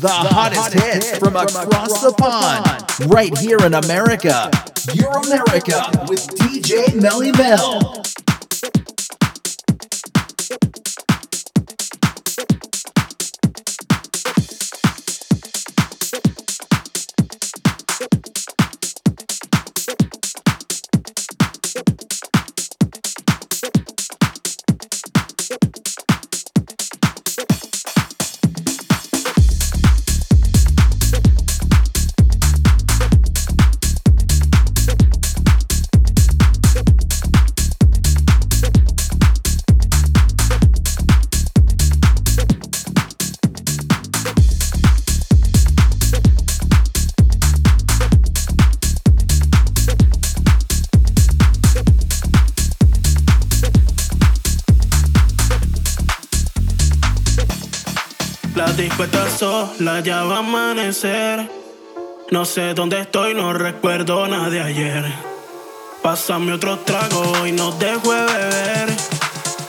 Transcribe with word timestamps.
The 0.00 0.08
hottest 0.08 0.74
hits 0.74 1.18
from 1.18 1.34
across 1.34 2.02
the 2.02 2.12
pond, 2.12 3.10
right 3.10 3.36
here 3.36 3.58
in 3.58 3.74
America. 3.74 4.48
Euro 4.94 5.22
America 5.22 5.90
with 6.08 6.24
DJ 6.36 6.94
Melly 6.94 7.32
Mel. 7.32 8.04
Ya 60.00 60.22
va 60.22 60.36
a 60.36 60.38
amanecer. 60.38 61.50
No 62.30 62.44
sé 62.44 62.74
dónde 62.74 63.00
estoy, 63.00 63.34
no 63.34 63.52
recuerdo 63.52 64.26
nada 64.28 64.50
de 64.50 64.60
ayer. 64.60 65.04
Pásame 66.02 66.52
otro 66.52 66.78
trago 66.80 67.46
y 67.46 67.52
no 67.52 67.72
dejo 67.72 68.12
de 68.12 68.24
beber. 68.24 68.96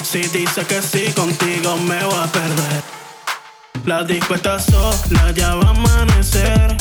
Si 0.04 0.20
dice 0.24 0.66
que 0.66 0.82
sí, 0.82 1.12
contigo 1.14 1.78
me 1.78 2.04
voy 2.04 2.20
a 2.22 2.28
perder. 2.28 2.84
La 3.86 4.04
disco 4.04 4.36
está 4.36 4.60
sola, 4.60 5.32
ya 5.36 5.56
va 5.56 5.68
a 5.68 5.72
amanecer. 5.72 6.78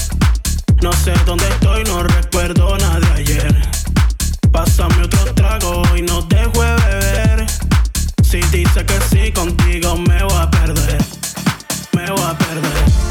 No 0.83 0.93
sé 0.93 1.13
dónde 1.25 1.49
estoy, 1.49 1.85
no 1.85 2.03
recuerdo 2.03 2.77
nada 2.79 3.01
de 3.01 3.13
ayer. 3.21 3.71
Pásame 4.53 5.05
otro 5.05 5.35
trago 5.35 5.83
y 5.97 6.03
no 6.03 6.23
dejo 6.23 6.63
de 6.63 6.75
beber. 6.75 7.47
Si 8.23 8.41
dice 8.51 8.85
que 8.85 9.01
sí, 9.11 9.33
contigo 9.33 9.97
me 9.97 10.23
voy 10.25 10.37
a 10.37 10.51
perder 10.51 10.99
me 11.99 12.11
voy 12.11 12.23
a 12.23 12.39
perder. 12.39 13.08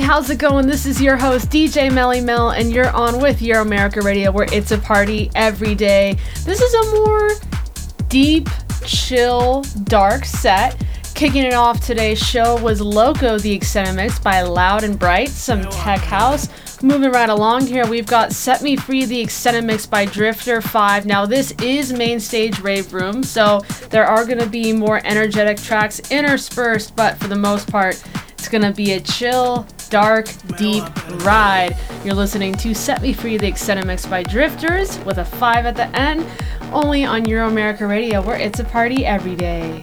How's 0.00 0.28
it 0.30 0.38
going? 0.38 0.66
This 0.66 0.86
is 0.86 1.00
your 1.00 1.16
host, 1.16 1.50
DJ 1.50 1.92
Melly 1.92 2.20
Mel, 2.20 2.50
and 2.50 2.70
you're 2.70 2.90
on 2.90 3.20
with 3.20 3.40
Euro 3.42 3.62
America 3.62 4.00
Radio, 4.02 4.32
where 4.32 4.46
it's 4.52 4.72
a 4.72 4.78
party 4.78 5.30
every 5.34 5.74
day. 5.74 6.16
This 6.44 6.60
is 6.60 6.74
a 6.74 6.96
more 6.96 7.30
deep, 8.08 8.48
chill, 8.84 9.62
dark 9.84 10.24
set. 10.24 10.84
Kicking 11.14 11.44
it 11.44 11.54
off 11.54 11.80
today's 11.80 12.18
show 12.18 12.60
was 12.60 12.80
Loco, 12.80 13.38
the 13.38 13.52
extended 13.52 13.94
mix 13.94 14.18
by 14.18 14.42
Loud 14.42 14.84
and 14.84 14.98
Bright, 14.98 15.28
some 15.28 15.62
tech 15.70 16.00
house. 16.00 16.48
Moving 16.82 17.12
right 17.12 17.30
along 17.30 17.66
here, 17.66 17.86
we've 17.86 18.06
got 18.06 18.32
Set 18.32 18.62
Me 18.62 18.76
Free, 18.76 19.04
the 19.04 19.20
extended 19.20 19.64
mix 19.64 19.86
by 19.86 20.06
Drifter 20.06 20.60
5. 20.60 21.06
Now, 21.06 21.24
this 21.24 21.52
is 21.62 21.92
main 21.92 22.18
stage 22.20 22.58
rave 22.60 22.92
room, 22.92 23.22
so 23.22 23.60
there 23.90 24.06
are 24.06 24.24
going 24.24 24.40
to 24.40 24.48
be 24.48 24.72
more 24.72 25.00
energetic 25.04 25.58
tracks 25.58 26.00
interspersed, 26.10 26.96
but 26.96 27.16
for 27.18 27.28
the 27.28 27.36
most 27.36 27.70
part, 27.70 28.02
it's 28.32 28.48
going 28.48 28.62
to 28.62 28.72
be 28.72 28.92
a 28.92 29.00
chill, 29.00 29.66
dark, 29.88 30.28
deep 30.56 30.84
ride. 31.24 31.76
You're 32.04 32.14
listening 32.14 32.54
to 32.54 32.74
Set 32.74 33.02
Me 33.02 33.12
Free, 33.12 33.36
the 33.36 33.46
extended 33.46 33.86
mix 33.86 34.06
by 34.06 34.22
Drifters, 34.22 34.98
with 35.04 35.18
a 35.18 35.24
5 35.24 35.66
at 35.66 35.76
the 35.76 35.86
end, 35.98 36.26
only 36.72 37.04
on 37.04 37.24
Euro 37.26 37.48
America 37.48 37.86
Radio, 37.86 38.22
where 38.22 38.36
it's 38.36 38.60
a 38.60 38.64
party 38.64 39.06
every 39.06 39.36
day. 39.36 39.80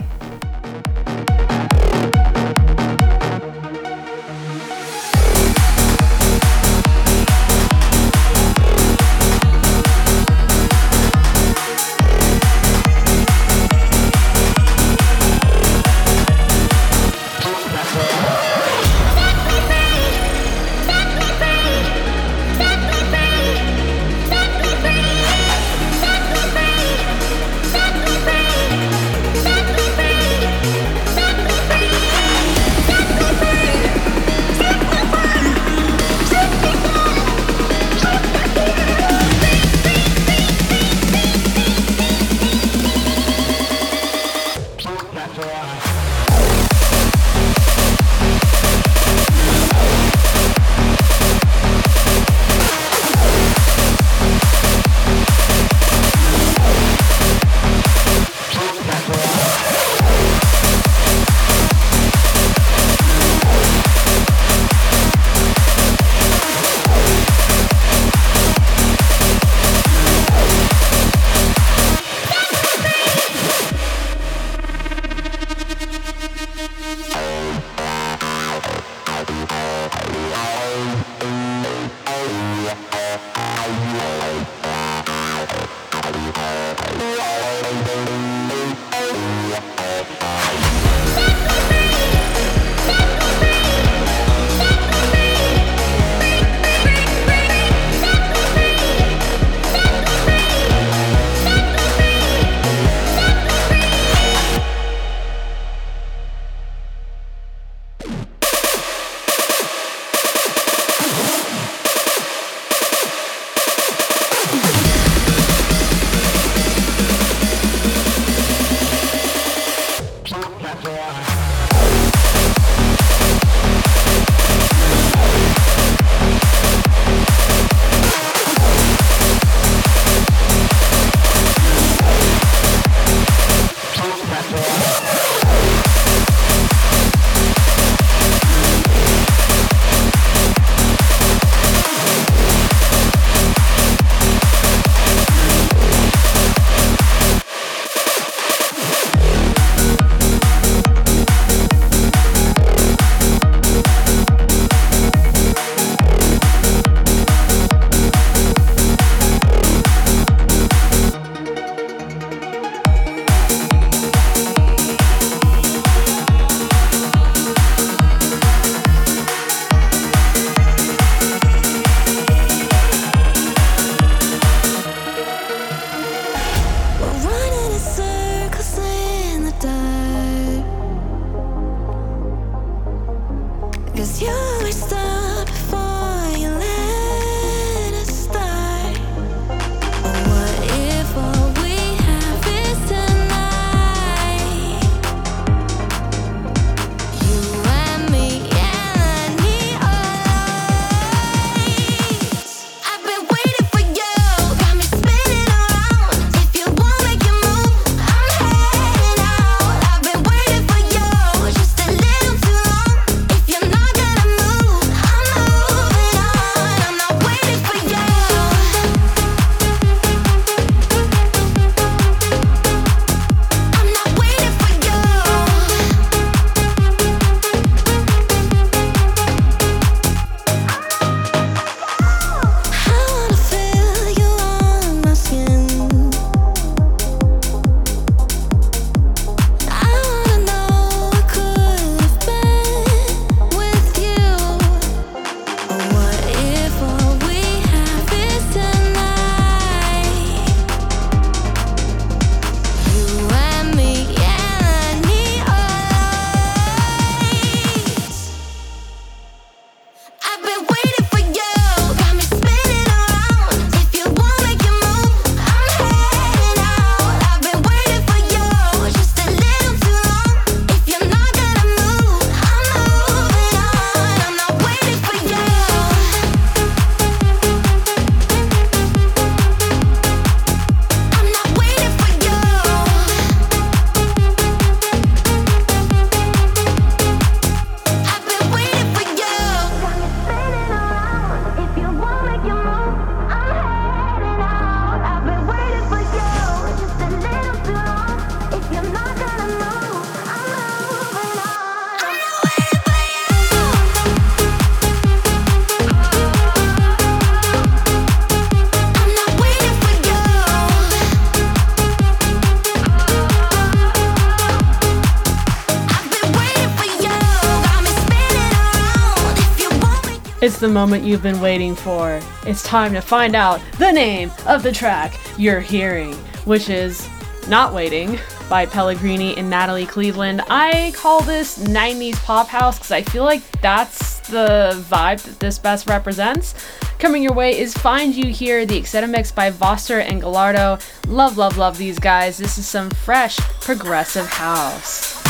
The 320.62 320.68
moment 320.68 321.04
you've 321.04 321.24
been 321.24 321.42
waiting 321.42 321.76
for. 321.76 322.22
It's 322.46 322.62
time 322.62 322.94
to 322.94 323.02
find 323.02 323.36
out 323.36 323.60
the 323.80 323.92
name 323.92 324.32
of 324.46 324.62
the 324.62 324.72
track 324.72 325.20
you're 325.36 325.60
hearing, 325.60 326.14
which 326.46 326.70
is 326.70 327.10
Not 327.48 327.74
Waiting 327.74 328.20
by 328.48 328.68
Pellegrini 328.68 329.36
and 329.38 329.50
Natalie 329.50 329.88
Cleveland. 329.88 330.42
I 330.50 330.94
call 330.96 331.22
this 331.22 331.58
90s 331.58 332.24
pop 332.24 332.48
house 332.48 332.78
because 332.78 332.92
I 332.92 333.02
feel 333.02 333.24
like 333.24 333.42
that's 333.62 334.20
the 334.30 334.74
vibe 334.90 335.24
that 335.24 335.40
this 335.40 335.58
best 335.58 335.90
represents. 335.90 336.54
Coming 337.00 337.24
your 337.24 337.34
way 337.34 337.58
is 337.58 337.74
Find 337.74 338.16
You 338.16 338.32
Here, 338.32 338.64
the 338.66 338.78
extended 338.78 339.10
mix 339.10 339.32
by 339.32 339.50
Voster 339.50 340.00
and 340.00 340.22
Gallardo. 340.22 340.78
Love, 341.08 341.38
love, 341.38 341.58
love 341.58 341.80
these 341.80 341.98
guys. 341.98 342.38
This 342.38 342.60
is 342.60 342.68
some 342.68 342.92
fresh 342.92 343.38
progressive 343.62 344.28
house. 344.28 345.21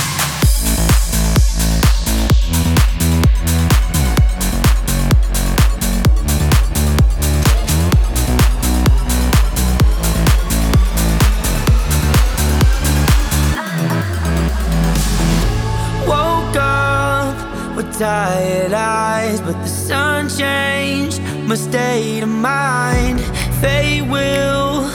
Tired 18.02 18.74
eyes, 18.74 19.40
but 19.42 19.54
the 19.62 19.68
sun 19.68 20.28
changed 20.28 21.22
my 21.46 21.54
state 21.54 22.24
of 22.24 22.30
mind. 22.30 23.22
Fate 23.62 24.02
will 24.10 24.90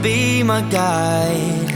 be 0.00 0.44
my 0.44 0.60
guide 0.70 1.68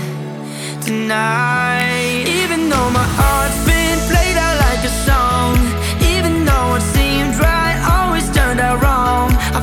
tonight. 0.80 2.26
Even 2.28 2.68
though 2.68 2.90
my 2.90 3.08
heart's 3.18 3.60
been 3.66 3.98
played 4.06 4.36
out 4.46 4.56
like 4.66 4.82
a 4.92 4.94
song, 5.08 5.56
even 6.14 6.44
though 6.44 6.76
it 6.76 6.84
seemed 6.94 7.34
right, 7.40 7.78
always 7.96 8.30
turned 8.30 8.60
out 8.60 8.80
wrong. 8.80 9.32
I 9.58 9.60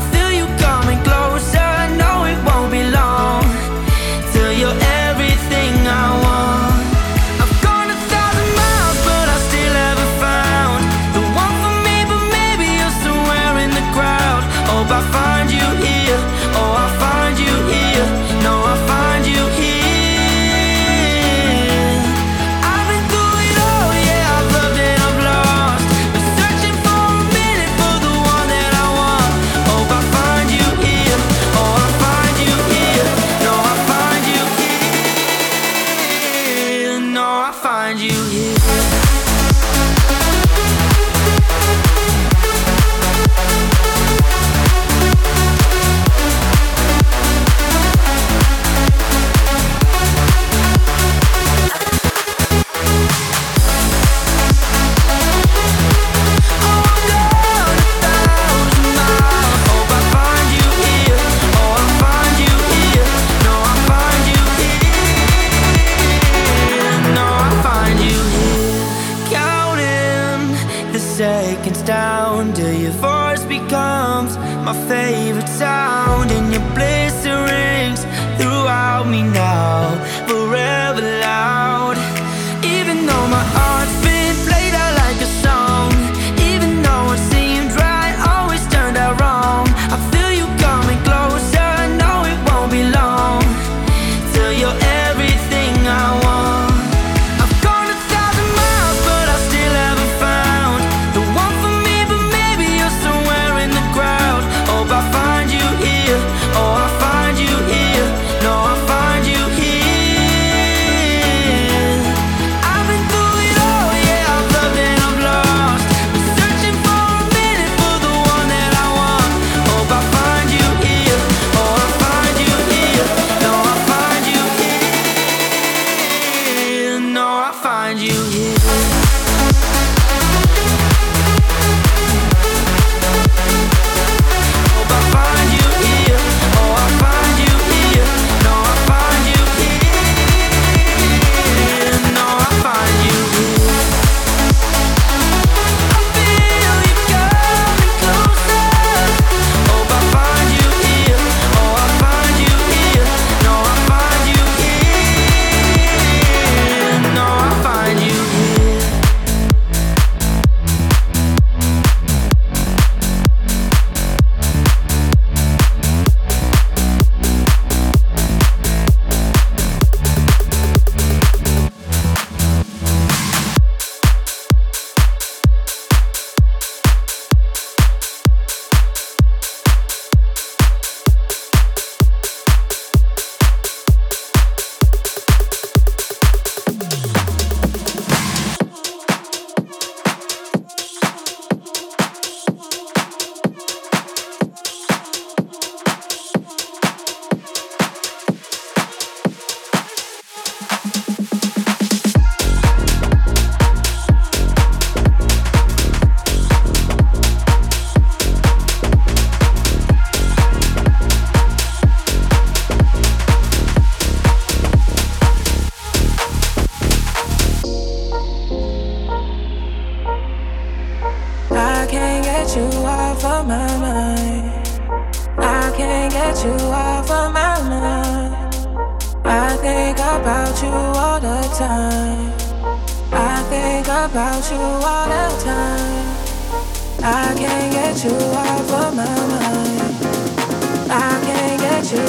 about 237.06 238.04
you 238.04 238.10
all 238.10 238.64
the 238.64 238.86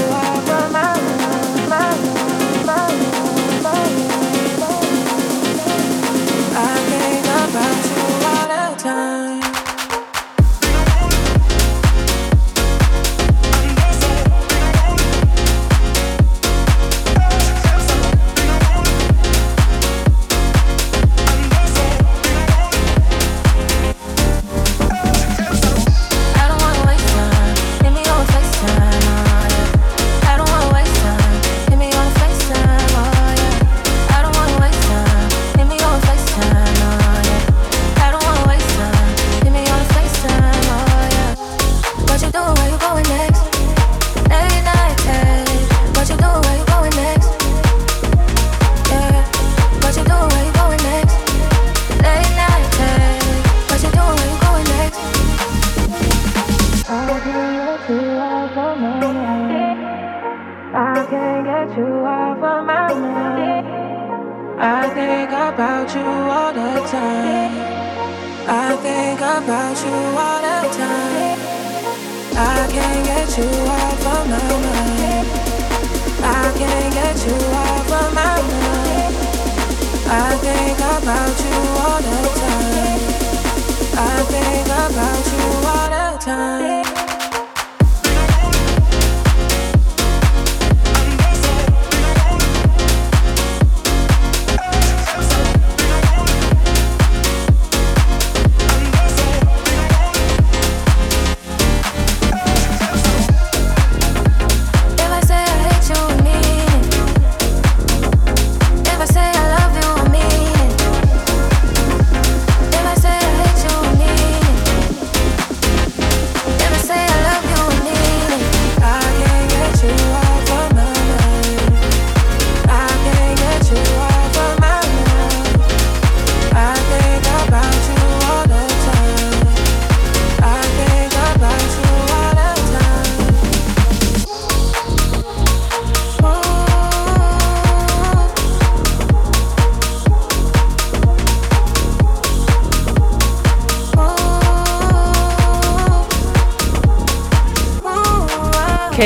time. 0.08 0.25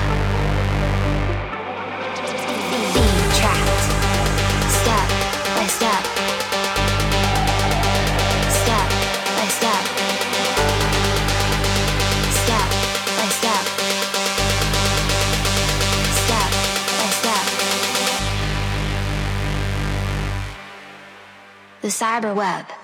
Being 2.92 3.28
step. 4.68 5.08
The 21.80 21.88
cyber 21.88 22.34
web. 22.36 22.81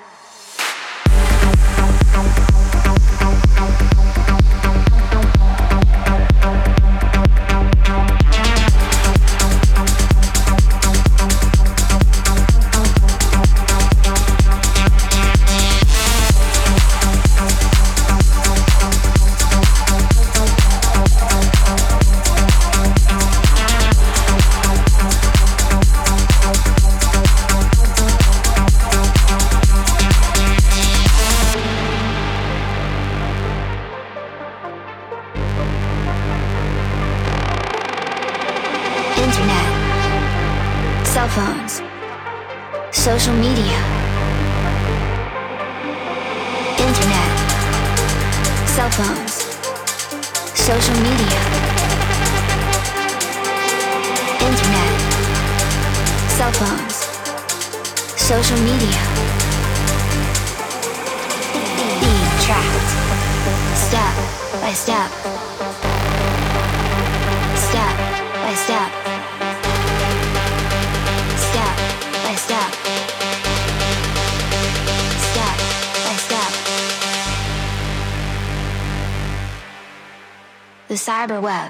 Web. 81.27 81.68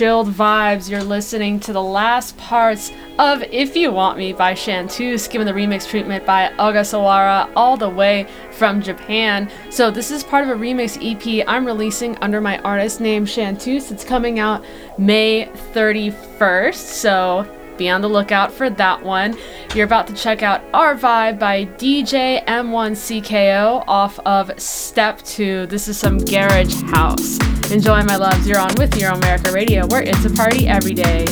Chilled 0.00 0.32
vibes, 0.32 0.88
you're 0.88 1.04
listening 1.04 1.60
to 1.60 1.74
the 1.74 1.82
last 1.82 2.34
parts 2.38 2.90
of 3.18 3.42
If 3.42 3.76
You 3.76 3.92
Want 3.92 4.16
Me 4.16 4.32
by 4.32 4.54
Chanteuse, 4.54 5.28
given 5.28 5.46
the 5.46 5.52
remix 5.52 5.86
treatment 5.86 6.24
by 6.24 6.50
Ogasawara 6.58 7.52
all 7.54 7.76
the 7.76 7.90
way 7.90 8.26
from 8.50 8.80
Japan. 8.80 9.50
So, 9.68 9.90
this 9.90 10.10
is 10.10 10.24
part 10.24 10.48
of 10.48 10.56
a 10.56 10.58
remix 10.58 10.96
EP 11.04 11.44
I'm 11.46 11.66
releasing 11.66 12.16
under 12.22 12.40
my 12.40 12.58
artist 12.60 13.02
name 13.02 13.26
Chanteuse. 13.26 13.90
It's 13.90 14.02
coming 14.02 14.38
out 14.38 14.64
May 14.96 15.44
31st, 15.74 16.76
so 16.76 17.46
be 17.76 17.90
on 17.90 18.00
the 18.00 18.08
lookout 18.08 18.50
for 18.50 18.70
that 18.70 19.02
one. 19.02 19.36
You're 19.74 19.84
about 19.84 20.06
to 20.06 20.14
check 20.14 20.42
out 20.42 20.62
Our 20.72 20.96
Vibe 20.96 21.38
by 21.38 21.66
DJ 21.66 22.42
M1CKO 22.46 23.84
off 23.86 24.18
of 24.20 24.58
Step 24.58 25.20
2. 25.24 25.66
This 25.66 25.88
is 25.88 25.98
some 25.98 26.16
garage 26.16 26.80
house. 26.84 27.38
Enjoy, 27.70 28.02
my 28.02 28.16
loves. 28.16 28.48
You're 28.48 28.58
on 28.58 28.74
with 28.78 28.96
Euro 28.96 29.14
America 29.14 29.52
Radio, 29.52 29.86
where 29.86 30.02
it's 30.02 30.24
a 30.24 30.30
party 30.30 30.66
every 30.66 30.92
day. 30.92 31.26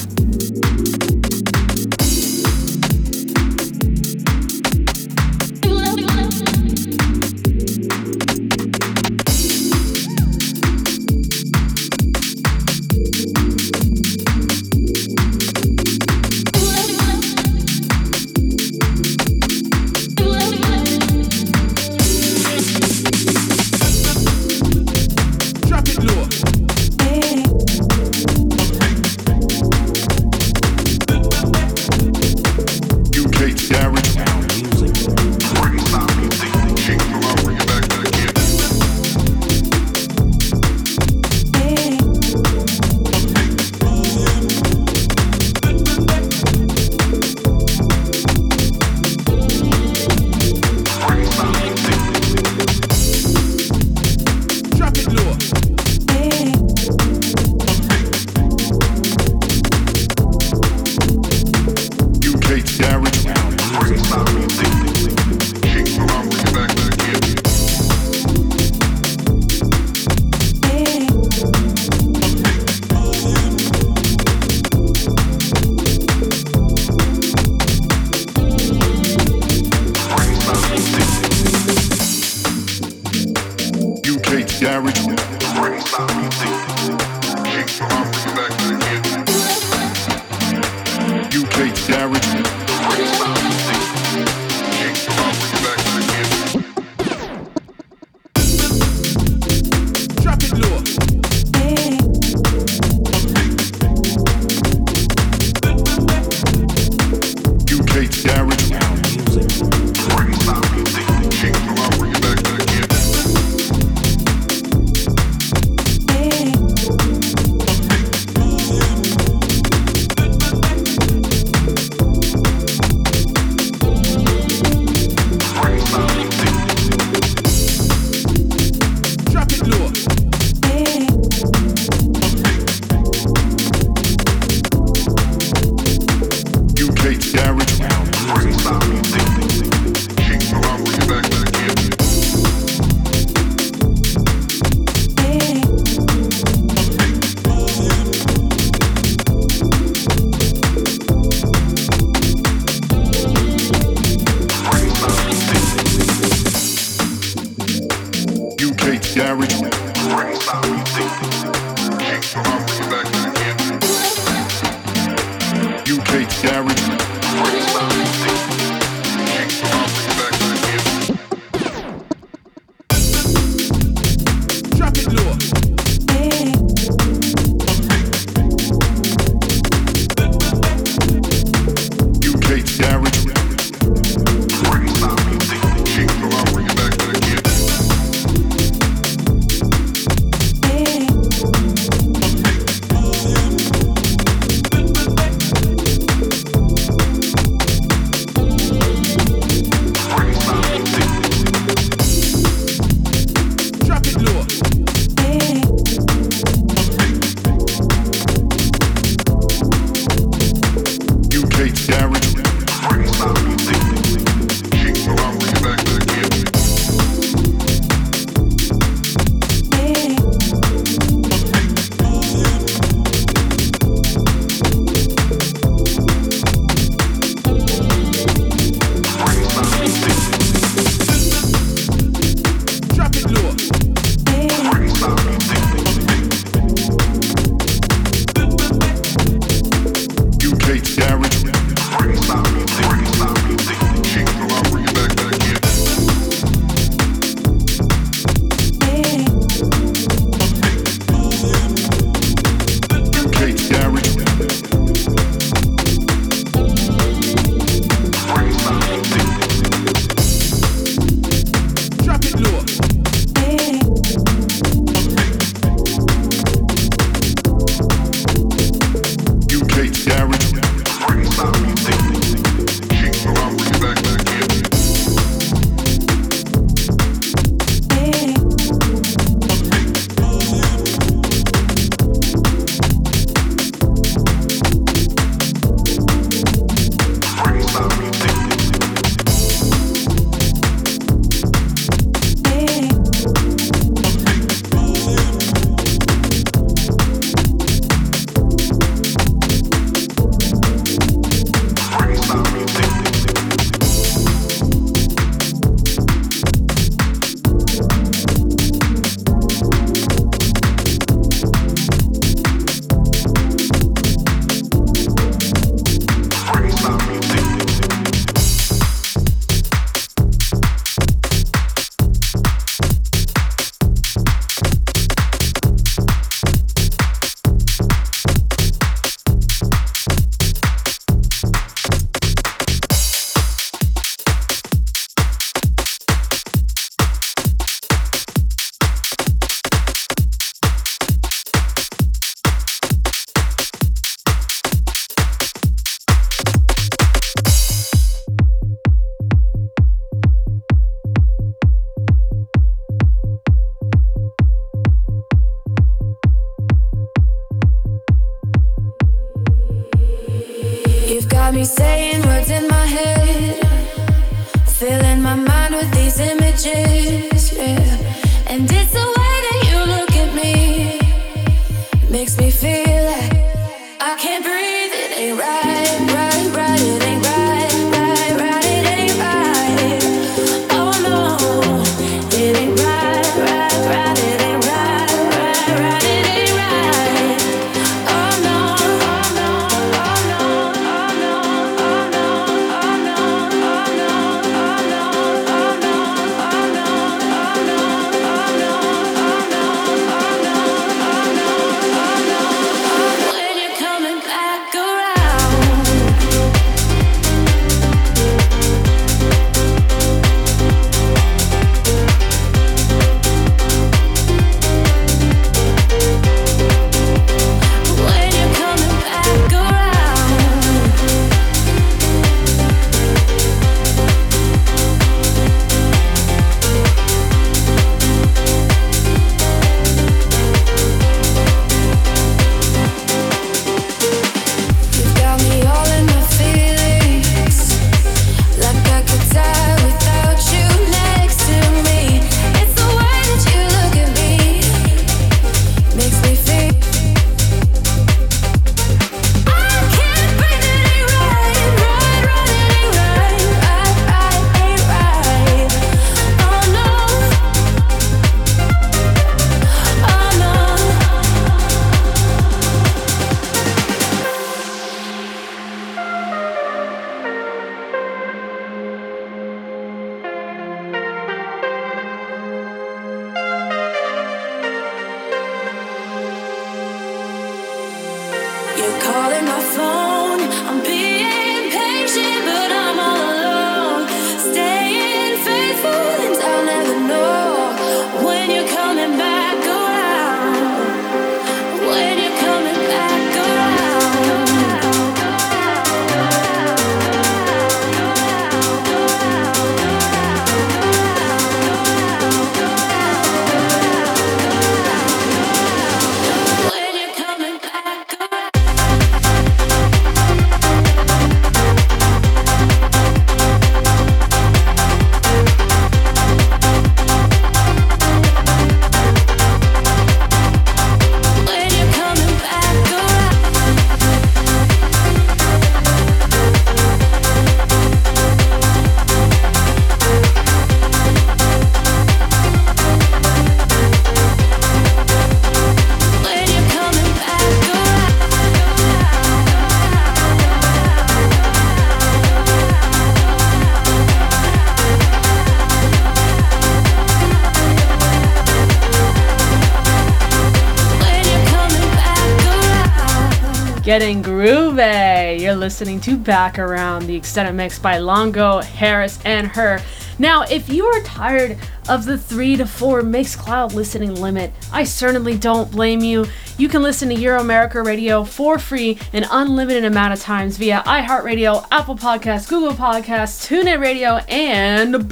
Getting 553.89 554.23
groovy. 554.23 555.41
You're 555.41 555.55
listening 555.55 555.99
to 556.03 556.19
Back 556.19 556.59
Around, 556.59 557.07
the 557.07 557.17
extended 557.17 557.55
mix 557.55 557.79
by 557.79 557.97
Longo, 557.97 558.61
Harris, 558.61 559.19
and 559.25 559.47
her. 559.47 559.81
Now, 560.19 560.43
if 560.43 560.69
you 560.69 560.85
are 560.85 561.03
tired 561.05 561.57
of 561.89 562.05
the 562.05 562.19
three 562.19 562.55
to 562.57 562.67
four 562.67 563.01
Mixcloud 563.01 563.73
listening 563.73 564.15
limit, 564.17 564.53
I 564.75 564.85
certainly 564.85 565.39
don't 565.39 565.71
blame 565.71 566.01
you. 566.01 566.27
You 566.59 566.69
can 566.69 566.83
listen 566.83 567.09
to 567.09 567.15
Euro 567.15 567.41
America 567.41 567.83
Radio 567.83 568.25
for 568.25 568.59
free 568.59 568.99
an 569.15 569.25
unlimited 569.31 569.87
amount 569.87 570.13
of 570.13 570.21
times 570.21 570.59
via 570.59 570.83
iHeartRadio, 570.85 571.67
Apple 571.73 571.97
Podcasts, 571.97 572.47
Google 572.47 572.75
Podcasts, 572.75 573.49
TuneIn 573.49 573.81
Radio, 573.81 574.17
and 574.29 575.09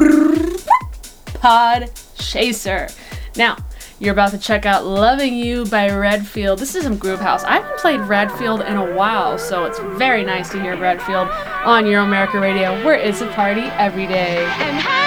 Pod 1.40 1.90
Chaser. 2.18 2.88
Now, 3.36 3.56
you're 3.98 4.12
about 4.12 4.30
to 4.32 4.38
check 4.38 4.66
out 4.66 4.84
Loving 4.84 5.34
You 5.34 5.64
by 5.66 5.88
Redfield. 5.88 6.58
This 6.58 6.74
is 6.74 6.84
some 6.84 6.98
Groove 6.98 7.20
House. 7.20 7.44
I 7.44 7.54
haven't 7.54 7.78
played 7.78 8.00
Redfield 8.00 8.60
in 8.60 8.76
a 8.76 8.94
while, 8.94 9.38
so 9.38 9.64
it's 9.64 9.78
very 9.98 10.24
nice 10.24 10.50
to 10.50 10.60
hear 10.60 10.76
Redfield 10.76 11.28
on 11.64 11.86
Euro 11.86 12.04
America 12.04 12.38
Radio, 12.38 12.84
where 12.84 12.96
it's 12.96 13.22
a 13.22 13.28
party 13.28 13.62
every 13.62 14.06
day. 14.06 15.05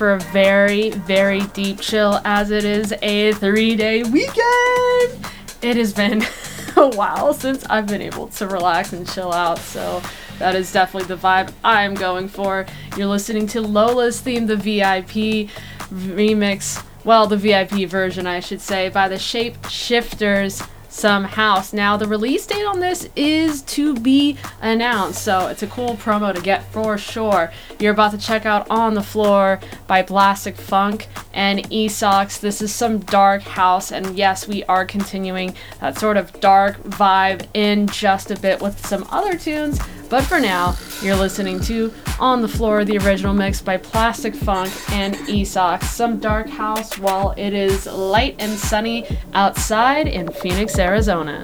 For 0.00 0.14
a 0.14 0.20
very, 0.32 0.88
very 0.88 1.42
deep 1.48 1.78
chill 1.78 2.22
as 2.24 2.50
it 2.50 2.64
is 2.64 2.94
a 3.02 3.34
three 3.34 3.76
day 3.76 4.02
weekend. 4.02 5.26
It 5.60 5.76
has 5.76 5.92
been 5.92 6.22
a 6.76 6.88
while 6.88 7.34
since 7.34 7.66
I've 7.66 7.86
been 7.86 8.00
able 8.00 8.28
to 8.28 8.46
relax 8.46 8.94
and 8.94 9.06
chill 9.06 9.30
out, 9.30 9.58
so 9.58 10.02
that 10.38 10.54
is 10.56 10.72
definitely 10.72 11.14
the 11.14 11.20
vibe 11.20 11.52
I'm 11.62 11.92
going 11.92 12.28
for. 12.28 12.64
You're 12.96 13.08
listening 13.08 13.46
to 13.48 13.60
Lola's 13.60 14.22
theme, 14.22 14.46
the 14.46 14.56
VIP 14.56 15.50
remix, 15.92 16.82
well, 17.04 17.26
the 17.26 17.36
VIP 17.36 17.86
version, 17.86 18.26
I 18.26 18.40
should 18.40 18.62
say, 18.62 18.88
by 18.88 19.06
the 19.06 19.16
Shapeshifters 19.16 20.66
some 20.90 21.24
house. 21.24 21.72
Now, 21.72 21.96
the 21.96 22.06
release 22.06 22.46
date 22.46 22.64
on 22.64 22.80
this 22.80 23.08
is 23.16 23.62
to 23.62 23.94
be 23.94 24.36
announced, 24.60 25.22
so 25.22 25.46
it's 25.46 25.62
a 25.62 25.66
cool 25.68 25.94
promo 25.94 26.34
to 26.34 26.40
get 26.40 26.64
for 26.72 26.98
sure. 26.98 27.50
You're 27.78 27.92
about 27.92 28.10
to 28.10 28.18
check 28.18 28.44
out 28.44 28.68
On 28.70 28.94
the 28.94 29.02
Floor 29.02 29.60
by 29.86 30.02
Plastic 30.02 30.56
Funk 30.56 31.08
and 31.32 31.60
Esox. 31.70 32.40
This 32.40 32.60
is 32.62 32.74
some 32.74 32.98
dark 32.98 33.42
house, 33.42 33.92
and 33.92 34.16
yes, 34.16 34.48
we 34.48 34.64
are 34.64 34.84
continuing 34.84 35.54
that 35.80 35.98
sort 35.98 36.16
of 36.16 36.40
dark 36.40 36.76
vibe 36.82 37.46
in 37.54 37.86
just 37.86 38.30
a 38.30 38.38
bit 38.38 38.60
with 38.60 38.84
some 38.86 39.06
other 39.10 39.36
tunes. 39.36 39.80
But 40.08 40.24
for 40.24 40.40
now, 40.40 40.76
you're 41.02 41.14
listening 41.14 41.60
to 41.60 41.94
On 42.18 42.42
the 42.42 42.48
Floor, 42.48 42.84
the 42.84 42.98
original 42.98 43.32
mix 43.32 43.62
by 43.62 43.76
Plastic 43.76 44.34
Funk 44.34 44.72
and 44.90 45.14
Esox. 45.28 45.84
Some 45.84 46.18
dark 46.18 46.48
house 46.48 46.98
while 46.98 47.32
it 47.36 47.52
is 47.52 47.86
light 47.86 48.34
and 48.40 48.58
sunny 48.58 49.06
outside 49.32 50.08
in 50.08 50.28
Phoenix, 50.32 50.78
Arizona. 50.78 51.40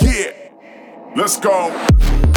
Yeah, 0.00 0.30
let's 1.16 1.36
go. 1.38 2.35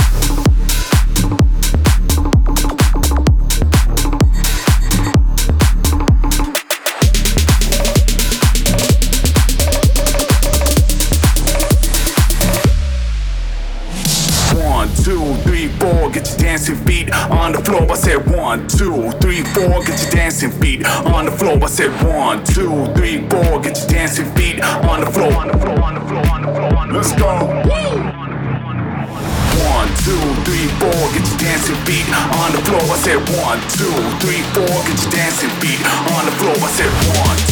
Get 16.20 16.30
your 16.30 16.38
dancing 16.40 16.76
feet 16.86 17.12
on 17.32 17.54
the 17.54 17.64
floor. 17.64 17.90
I 17.90 17.96
said 17.96 18.28
one, 18.36 18.68
two, 18.68 19.12
three, 19.22 19.42
four, 19.56 19.84
get 19.84 20.02
your 20.04 20.12
dancing 20.12 20.52
feet 20.52 20.86
on 20.86 21.26
the 21.26 21.32
floor. 21.32 21.58
I 21.64 21.68
said 21.68 21.92
one, 22.04 22.44
two, 22.44 22.92
three, 22.94 23.24
four, 23.30 23.62
get 23.62 23.80
your 23.80 23.88
dancing 23.88 24.30
feet 24.36 24.62
on 24.62 25.00
the 25.02 25.12
floor. 25.12 25.32
On 25.34 25.48
the 25.48 25.58
floor, 25.58 25.80
on 25.80 25.94
the 25.96 26.02
floor, 26.02 26.28
on 26.28 26.42
the 26.42 26.52
floor, 26.52 26.76
on 26.76 26.88
the 26.90 26.96
Let's 26.96 27.14
go. 27.16 27.30
One, 29.70 29.90
two, 30.04 30.20
three, 30.44 30.68
four, 30.80 31.00
get 31.16 31.24
your 31.24 31.40
dancing 31.40 31.80
feet 31.88 32.08
on 32.36 32.52
the 32.52 32.62
floor. 32.68 32.84
I 32.84 32.98
said 33.00 33.20
one, 33.40 33.60
two, 33.72 33.96
three, 34.20 34.44
four, 34.52 34.76
get 34.84 35.00
your 35.00 35.12
dancing 35.16 35.54
feet 35.64 35.80
on 36.20 36.26
the 36.26 36.36
floor. 36.36 36.56
I 36.60 36.70
said 36.76 36.92
one, 37.16 37.49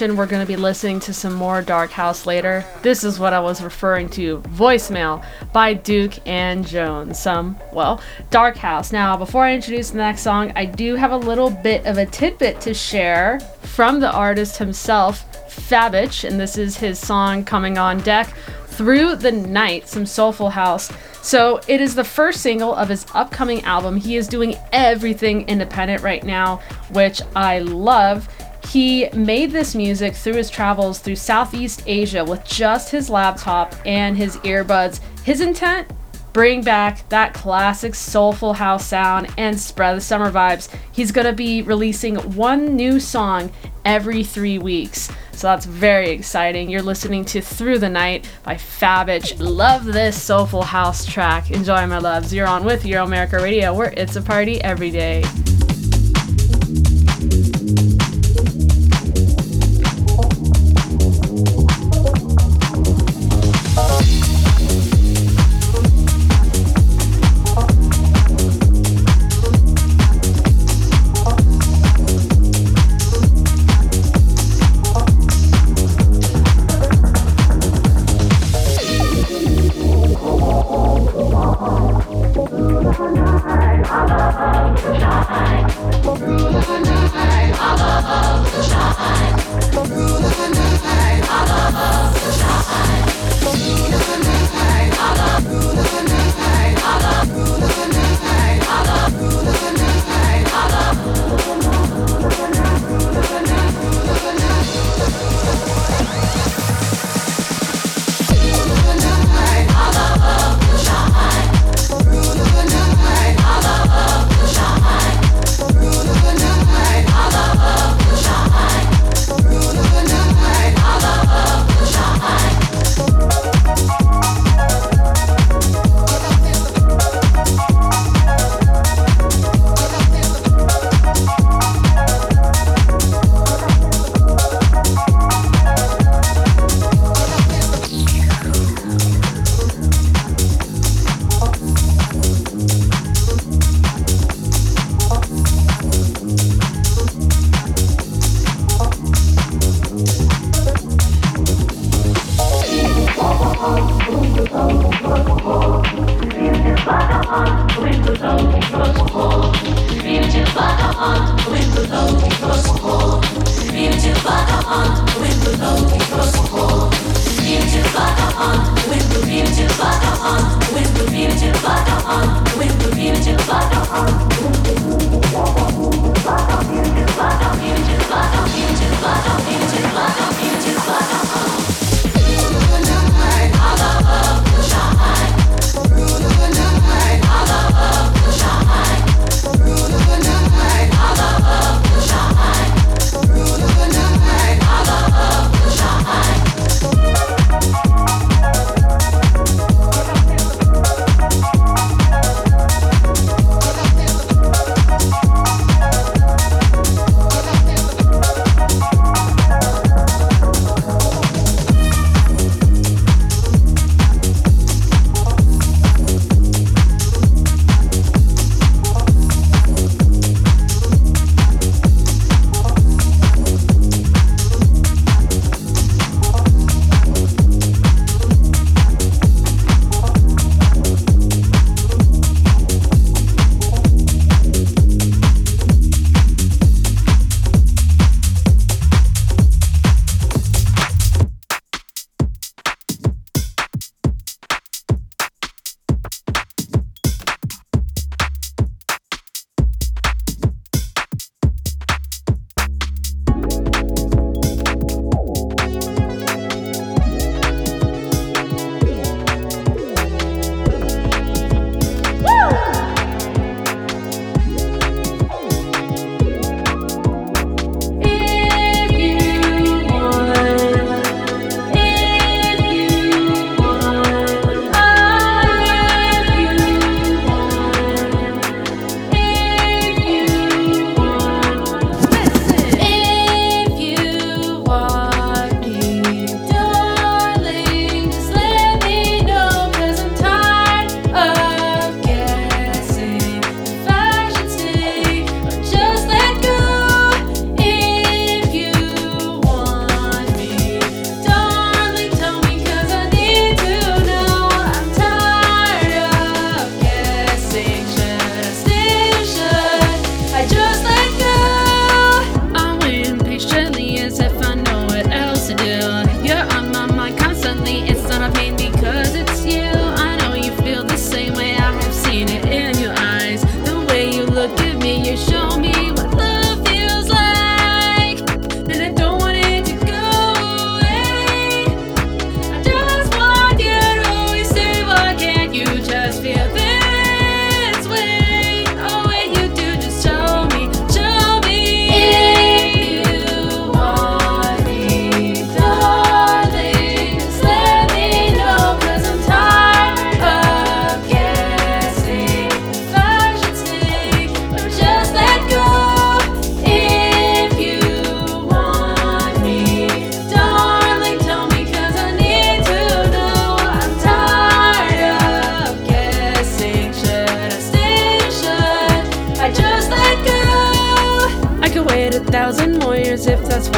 mentioned 0.00 0.16
we're 0.16 0.24
going 0.24 0.40
to 0.40 0.50
be 0.50 0.56
listening 0.56 0.98
to 0.98 1.12
some 1.12 1.34
more 1.34 1.60
Dark 1.60 1.90
House 1.90 2.24
later? 2.24 2.64
This 2.80 3.04
is 3.04 3.18
what 3.18 3.34
I 3.34 3.40
was 3.40 3.62
referring 3.62 4.08
to 4.10 4.38
Voicemail 4.38 5.22
by 5.52 5.74
Duke 5.74 6.26
and 6.26 6.66
Jones. 6.66 7.18
Some, 7.18 7.58
well, 7.70 8.00
Dark 8.30 8.56
House. 8.56 8.92
Now, 8.92 9.18
before 9.18 9.44
I 9.44 9.52
introduce 9.52 9.90
the 9.90 9.98
next 9.98 10.22
song, 10.22 10.52
I 10.56 10.64
do 10.64 10.94
have 10.94 11.12
a 11.12 11.18
little 11.18 11.50
bit 11.50 11.84
of 11.84 11.98
a 11.98 12.06
tidbit 12.06 12.62
to 12.62 12.72
share 12.72 13.40
from 13.60 14.00
the 14.00 14.10
artist 14.10 14.56
himself, 14.56 15.30
Fabich, 15.50 16.26
and 16.26 16.40
this 16.40 16.56
is 16.56 16.78
his 16.78 16.98
song 16.98 17.44
coming 17.44 17.76
on 17.76 18.00
deck 18.00 18.32
through 18.68 19.16
the 19.16 19.32
night, 19.32 19.86
some 19.86 20.06
soulful 20.06 20.48
house. 20.48 20.90
So, 21.20 21.60
it 21.68 21.82
is 21.82 21.94
the 21.94 22.04
first 22.04 22.40
single 22.40 22.74
of 22.74 22.88
his 22.88 23.04
upcoming 23.12 23.62
album. 23.64 23.98
He 23.98 24.16
is 24.16 24.28
doing 24.28 24.56
everything 24.72 25.46
independent 25.46 26.02
right 26.02 26.24
now, 26.24 26.62
which 26.90 27.20
I 27.36 27.58
love. 27.58 28.30
He 28.70 29.08
made 29.12 29.50
this 29.50 29.74
music 29.74 30.14
through 30.14 30.36
his 30.36 30.48
travels 30.48 31.00
through 31.00 31.16
Southeast 31.16 31.82
Asia 31.86 32.24
with 32.24 32.44
just 32.44 32.92
his 32.92 33.10
laptop 33.10 33.74
and 33.84 34.16
his 34.16 34.36
earbuds. 34.38 35.00
His 35.24 35.40
intent? 35.40 35.90
Bring 36.32 36.62
back 36.62 37.08
that 37.08 37.34
classic 37.34 37.96
soulful 37.96 38.52
house 38.52 38.86
sound 38.86 39.26
and 39.36 39.58
spread 39.58 39.96
the 39.96 40.00
summer 40.00 40.30
vibes. 40.30 40.72
He's 40.92 41.10
gonna 41.10 41.32
be 41.32 41.62
releasing 41.62 42.14
one 42.36 42.76
new 42.76 43.00
song 43.00 43.50
every 43.84 44.22
three 44.22 44.58
weeks. 44.58 45.10
So 45.32 45.48
that's 45.48 45.66
very 45.66 46.10
exciting. 46.10 46.70
You're 46.70 46.80
listening 46.80 47.24
to 47.24 47.40
Through 47.40 47.80
the 47.80 47.88
Night 47.88 48.30
by 48.44 48.54
Fabich. 48.54 49.34
Love 49.40 49.84
this 49.84 50.22
soulful 50.22 50.62
house 50.62 51.04
track. 51.04 51.50
Enjoy 51.50 51.84
my 51.88 51.98
loves. 51.98 52.32
You're 52.32 52.46
on 52.46 52.62
with 52.62 52.86
Euro 52.86 53.04
America 53.04 53.38
Radio, 53.38 53.74
where 53.74 53.92
it's 53.96 54.14
a 54.14 54.22
party 54.22 54.62
every 54.62 54.92
day. 54.92 55.24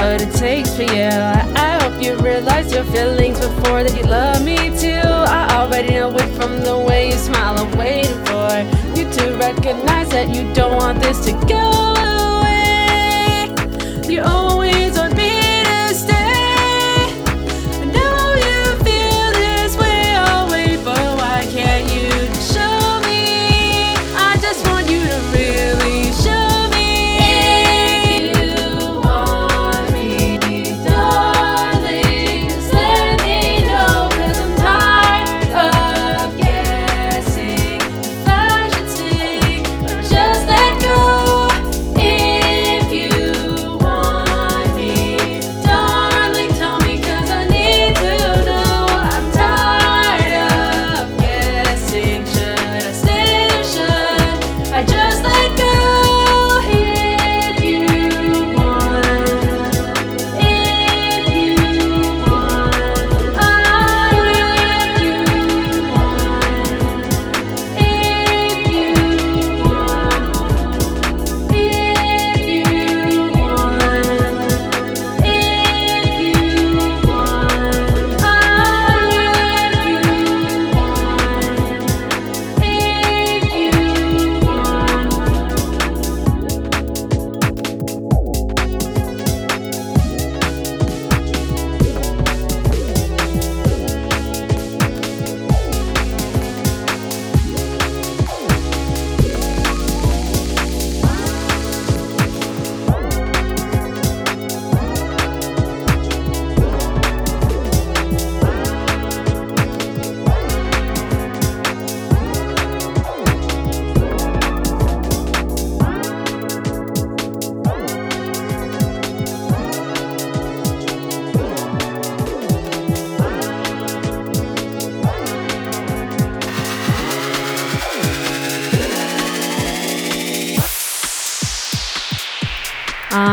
What 0.03 0.21
it 0.21 0.35
takes 0.35 0.75
for 0.75 0.83
you. 0.83 1.11
I 1.67 1.79
hope 1.81 2.03
you 2.03 2.17
realize 2.17 2.73
your 2.73 2.85
feelings 2.85 3.39
before 3.39 3.85
that 3.85 3.97
you 3.97 4.03
love 4.03 4.43
me 4.45 4.57
too. 4.77 5.09
I 5.39 5.47
already 5.55 5.95
know 5.95 6.11
it 6.17 6.29
from 6.35 6.61
the 6.61 6.77
way 6.77 7.11
you 7.11 7.19
smile. 7.19 7.57
I'm 7.59 7.71
waiting 7.79 8.19
for 8.27 8.51
you 8.99 9.05
to 9.17 9.37
recognize 9.37 10.09
that 10.11 10.29
you 10.35 10.53
don't 10.55 10.77
want 10.77 11.01
this 11.01 11.25
to 11.27 11.33
go 11.47 11.65
away. 12.43 13.49
You 14.13 14.23
always 14.23 14.62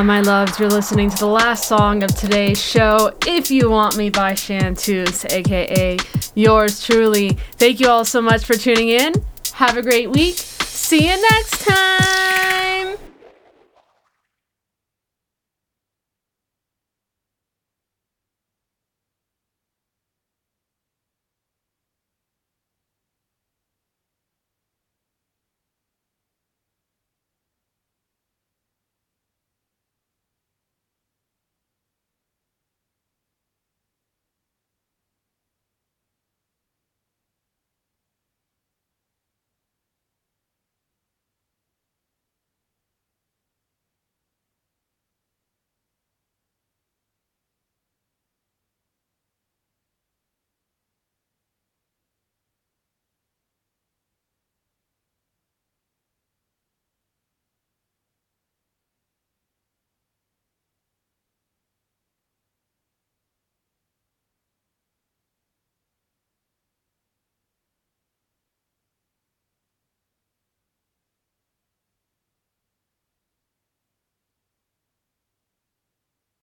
my 0.10 0.22
loves, 0.22 0.60
you're 0.60 0.68
listening 0.68 1.08
to 1.08 1.18
the 1.18 1.28
last 1.28 1.68
song 1.68 2.02
of 2.02 2.10
today's 2.16 2.60
show, 2.60 3.16
If 3.28 3.52
You 3.52 3.70
Want 3.70 3.96
Me 3.96 4.10
by 4.10 4.34
Chanteuse, 4.34 5.24
aka 5.26 6.00
yours 6.34 6.84
truly. 6.84 7.38
Thank 7.58 7.80
you 7.80 7.90
all 7.90 8.04
so 8.04 8.20
much 8.20 8.44
for 8.44 8.56
tuning 8.56 8.90
in. 8.90 9.14
Have 9.54 9.78
a 9.78 9.84
great 9.84 10.10
week. 10.10 10.40
See 10.40 11.12
you 11.12 11.22
next 11.22 11.64
time. 11.64 11.99